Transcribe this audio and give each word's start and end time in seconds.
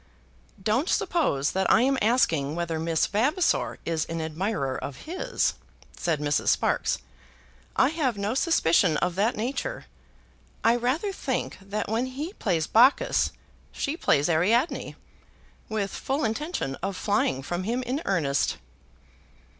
"Don't 0.59 0.89
suppose 0.89 1.51
that 1.51 1.71
I 1.71 1.83
am 1.83 1.95
asking 2.01 2.55
whether 2.55 2.79
Miss 2.79 3.05
Vavasor 3.05 3.77
is 3.85 4.03
an 4.05 4.19
admirer 4.19 4.75
of 4.75 5.01
his," 5.05 5.53
said 5.95 6.19
Mrs. 6.19 6.47
Sparkes. 6.47 6.97
"I 7.75 7.89
have 7.89 8.17
no 8.17 8.33
suspicion 8.33 8.97
of 8.97 9.13
that 9.13 9.35
nature. 9.35 9.85
I 10.63 10.75
rather 10.75 11.13
think 11.13 11.59
that 11.61 11.87
when 11.87 12.07
he 12.07 12.33
plays 12.33 12.65
Bacchus 12.65 13.31
she 13.71 13.95
plays 13.95 14.27
Ariadne, 14.27 14.95
with 15.69 15.91
full 15.91 16.23
intention 16.23 16.73
of 16.81 16.97
flying 16.97 17.43
from 17.43 17.65
him 17.65 17.83
in 17.83 18.01
earnest." 18.05 18.57